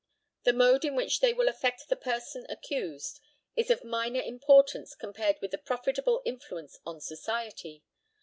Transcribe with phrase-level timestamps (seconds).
[0.45, 3.19] The mode in which they will affect the person accused
[3.55, 7.83] is of minor importance compared with their probable influence on society.